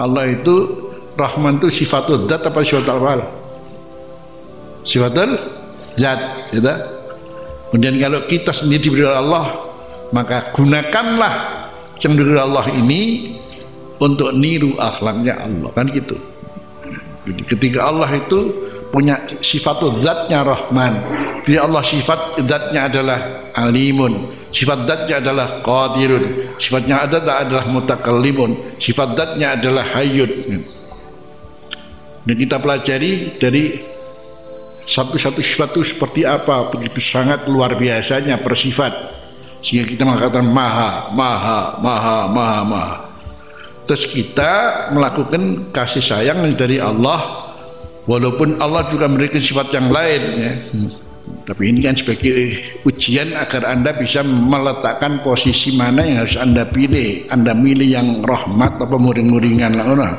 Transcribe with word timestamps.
Allah 0.00 0.32
itu 0.32 0.88
Rahman 1.20 1.60
itu 1.60 1.84
sifatul 1.84 2.24
zat 2.24 2.40
apa 2.48 2.64
sifatul 2.64 2.96
awal? 2.96 3.20
Sifatul 4.80 5.36
zat, 6.00 6.48
gitu. 6.48 6.72
Kemudian 7.70 8.00
kalau 8.00 8.20
kita 8.24 8.50
sendiri 8.50 8.88
diberi 8.88 9.04
Allah, 9.04 9.60
maka 10.10 10.50
gunakanlah 10.56 11.68
yang 12.00 12.16
diberi 12.16 12.40
Allah 12.40 12.64
ini 12.72 13.02
untuk 14.00 14.32
niru 14.32 14.80
akhlaknya 14.80 15.44
Allah 15.44 15.70
kan 15.76 15.86
gitu. 15.92 16.16
Jadi 17.28 17.42
ketika 17.44 17.92
Allah 17.92 18.08
itu 18.16 18.48
punya 18.88 19.20
sifat 19.38 19.84
zatnya 20.00 20.40
Rahman. 20.42 20.92
Jadi 21.44 21.58
Allah 21.60 21.82
sifat 21.84 22.40
zatnya 22.48 22.88
adalah 22.88 23.18
alimun. 23.54 24.39
Sifat 24.50 24.82
zatnya 24.86 25.22
adalah 25.22 25.62
qadirun. 25.62 26.54
Sifatnya 26.58 27.06
adalah 27.06 27.46
adalah 27.46 27.64
mutakallimun. 27.70 28.76
Sifat 28.82 29.14
zatnya 29.14 29.54
adalah 29.54 29.86
hayyun. 29.94 30.62
Dan 32.26 32.34
kita 32.36 32.58
pelajari 32.58 33.38
dari 33.38 33.78
satu-satu 34.90 35.38
sifat 35.38 35.78
itu 35.78 35.82
seperti 35.86 36.20
apa 36.26 36.66
begitu 36.66 36.98
sangat 36.98 37.46
luar 37.46 37.78
biasanya 37.78 38.42
persifat 38.42 38.90
sehingga 39.62 39.86
kita 39.86 40.02
mengatakan 40.02 40.42
maha 40.50 41.12
maha 41.14 41.78
maha 41.78 42.18
maha 42.26 42.60
maha 42.64 42.96
terus 43.86 44.08
kita 44.08 44.88
melakukan 44.90 45.70
kasih 45.70 46.02
sayang 46.02 46.42
dari 46.58 46.82
Allah 46.82 47.50
walaupun 48.08 48.58
Allah 48.58 48.88
juga 48.90 49.06
memberikan 49.06 49.38
sifat 49.38 49.70
yang 49.76 49.94
lain 49.94 50.22
ya. 50.42 50.52
Hmm. 50.74 50.90
Tapi 51.50 51.66
ini 51.66 51.82
kan 51.82 51.98
sebagai 51.98 52.62
ujian 52.86 53.34
agar 53.34 53.66
Anda 53.66 53.90
bisa 53.98 54.22
meletakkan 54.22 55.18
posisi 55.26 55.74
mana 55.74 56.06
yang 56.06 56.22
harus 56.22 56.38
Anda 56.38 56.62
pilih. 56.62 57.26
Anda 57.26 57.58
milih 57.58 57.90
yang 57.90 58.08
rahmat 58.22 58.78
atau 58.78 58.94
muring-muringan 59.02 59.74
lah. 59.74 60.14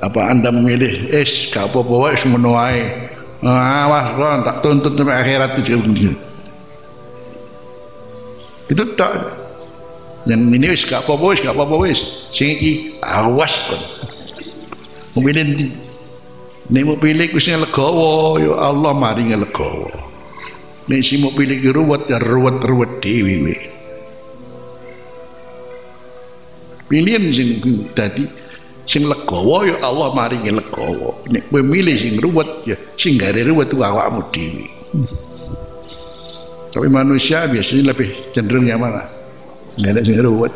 Apa 0.00 0.32
Anda 0.32 0.48
memilih 0.48 1.12
es 1.12 1.52
gak 1.52 1.68
apa-apa 1.68 2.08
wae 2.08 2.16
semono 2.16 2.56
wae. 2.56 2.80
Awas 3.44 4.16
kok 4.16 4.48
tak 4.48 4.56
tuntut 4.64 4.96
sampai 4.96 5.20
akhirat 5.20 5.60
itu 5.60 5.76
Itu 8.72 8.82
tak 8.96 9.12
yang 10.24 10.48
ini 10.48 10.72
wis 10.72 10.88
gak 10.88 11.04
apa-apa 11.04 11.36
wis 11.36 11.44
gak 11.44 11.52
apa-apa 11.52 11.76
wis 11.84 12.00
sing 12.32 12.56
iki 12.56 12.96
awas 13.04 13.52
kon? 13.68 13.78
Nek 16.66 16.82
mau 16.82 16.98
pilih 16.98 17.30
ku 17.30 17.38
legowo, 17.38 18.42
ya 18.42 18.54
Allah 18.58 18.90
maringi 18.90 19.38
legowo. 19.38 19.86
Nek 20.90 20.98
sing 21.02 21.22
mau 21.22 21.30
pilih 21.30 21.62
ruwet 21.62 22.10
ya 22.10 22.18
ruwet-ruwet 22.18 22.98
dhewe 22.98 23.34
we. 23.46 23.56
Pilihan 26.90 27.30
sing 27.30 27.62
dadi 27.94 28.26
sing 28.82 29.06
legowo 29.06 29.62
ya 29.62 29.78
Allah 29.78 30.10
maringi 30.10 30.50
legowo. 30.50 31.22
Nek 31.30 31.46
kowe 31.54 31.62
milih 31.62 31.94
sing 31.94 32.18
ruwet 32.18 32.50
ya 32.66 32.74
sing 32.98 33.14
gare 33.14 33.46
ruwet 33.46 33.70
ku 33.70 33.82
awakmu 33.82 34.26
dhewe. 34.34 34.66
Tapi 36.74 36.88
manusia 36.90 37.46
biasanya 37.46 37.94
lebih 37.94 38.10
cenderung 38.34 38.66
yang 38.66 38.82
mana? 38.82 39.06
Nggak 39.78 39.90
ada 39.90 40.00
sing 40.02 40.18
ruwet. 40.18 40.54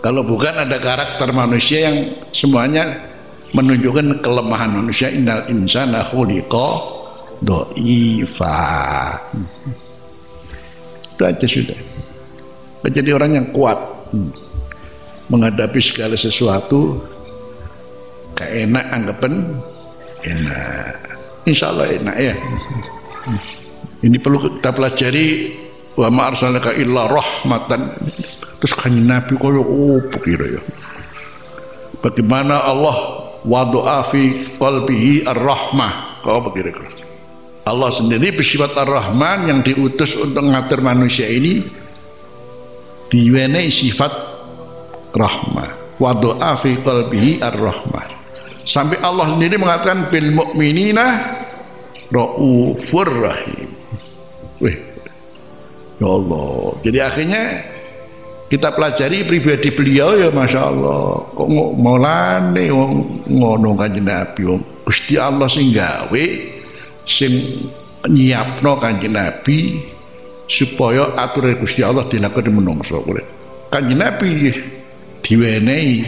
Kalau 0.00 0.24
bukan 0.24 0.56
ada 0.56 0.80
karakter 0.80 1.28
manusia 1.36 1.92
yang 1.92 2.16
semuanya 2.32 3.11
menunjukkan 3.52 4.24
kelemahan 4.24 4.72
manusia. 4.72 5.12
Innal 5.12 5.44
insana 5.48 6.00
khuliqa 6.04 6.68
doifa 7.42 8.58
itu 11.12 11.22
aja 11.22 11.46
sudah. 11.46 11.78
Menjadi 12.82 13.10
orang 13.14 13.30
yang 13.38 13.46
kuat 13.54 13.78
hmm. 14.10 14.32
menghadapi 15.30 15.78
segala 15.78 16.18
sesuatu 16.18 16.98
keenak 18.34 18.82
anggapan 18.90 19.54
enak. 20.26 20.94
Insya 21.46 21.70
Allah 21.70 21.94
enak 21.94 22.16
ya. 22.18 22.34
Ini 24.02 24.18
perlu 24.18 24.42
kita 24.42 24.74
pelajari 24.74 25.26
wa 25.94 26.10
ma 26.10 26.22
arsalnaka 26.34 26.74
illa 26.74 27.06
rahmatan. 27.06 27.94
Terus 28.58 28.74
kan 28.74 28.94
Nabi 28.94 29.38
kaya 29.38 29.62
oh 29.62 30.02
kira 30.10 30.58
ya. 30.58 30.62
Bagaimana 32.02 32.66
Allah 32.66 33.21
wadu'a 33.46 34.06
fi 34.06 34.54
qalbihi 34.58 35.26
ar-rahmah. 35.26 36.22
Kau 36.22 36.38
kira 36.54 36.70
kira 36.70 36.90
Allah 37.62 37.90
sendiri 37.94 38.34
bersifat 38.34 38.74
ar-rahman 38.74 39.46
yang 39.50 39.58
diutus 39.62 40.18
untuk 40.18 40.42
mengatur 40.42 40.82
manusia 40.82 41.30
ini. 41.30 41.62
Diwenei 43.10 43.70
sifat 43.70 44.10
rahmah. 45.14 46.00
Wadu'a 46.02 46.58
fi 46.58 46.80
qalbihi 46.82 47.38
ar-rahmah. 47.38 48.06
Sampai 48.62 48.98
Allah 49.02 49.30
sendiri 49.34 49.58
mengatakan 49.58 50.10
bil 50.10 50.30
mu'minina 50.34 51.06
raufur 52.10 53.10
rahim. 53.10 53.70
Wih, 54.62 54.78
ya 55.98 56.06
Allah. 56.06 56.78
Jadi 56.86 56.98
akhirnya 57.02 57.42
kita 58.52 58.68
pelajari 58.76 59.24
pribadi 59.24 59.72
beliau 59.72 60.12
ya 60.12 60.28
masya 60.28 60.68
Allah. 60.68 61.24
Kok 61.32 61.48
lane 61.96 62.68
ngono 62.68 63.72
kanjeng 63.80 64.04
Nabi? 64.04 64.44
Gusti 64.84 65.16
Allah 65.16 65.48
sing 65.48 65.72
gawe 65.72 66.24
sing 67.08 67.32
nyiapno 68.12 68.76
kanjeng 68.76 69.16
Nabi 69.16 69.80
supaya 70.44 71.16
aturan 71.16 71.56
Gusti 71.56 71.80
Allah 71.80 72.04
dilakukan 72.04 72.52
menungso 72.52 73.00
boleh 73.00 73.24
kanjeng 73.72 74.04
Nabi 74.04 74.52
diwenehi 75.24 76.04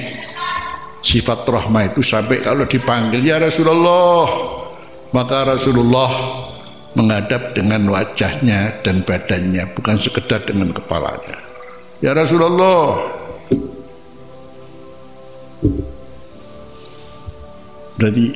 sifat 1.01 1.49
rahmah 1.49 1.97
itu 1.97 2.05
sampai 2.05 2.45
kalau 2.45 2.69
dipanggil 2.69 3.25
ya 3.25 3.41
Rasulullah. 3.41 4.53
Maka 5.15 5.47
Rasulullah 5.47 6.11
menghadap 6.99 7.55
dengan 7.55 7.87
wajahnya 7.87 8.83
dan 8.83 9.07
badannya 9.07 9.63
bukan 9.79 9.95
sekedar 9.95 10.43
dengan 10.43 10.75
kepalanya 10.75 11.44
Ya 12.03 12.11
Rasulullah. 12.17 13.15
Berarti 17.95 18.35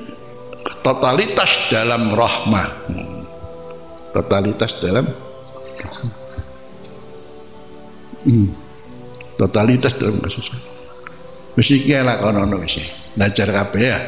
totalitas 0.86 1.50
dalam 1.68 2.14
rahmah 2.14 2.68
Totalitas 4.14 4.78
dalam 4.78 5.04
hmm. 8.24 8.48
Totalitas 9.34 9.92
dalam 9.98 10.22
kasih 10.22 10.42
sayang 10.46 10.66
Mesti 11.58 11.74
kira 11.82 12.22
kono-kono 12.22 12.62
Ngajar 13.18 13.48
kabeh 13.50 13.82
ya 13.82 13.98